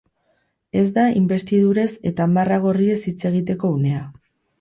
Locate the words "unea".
3.77-4.01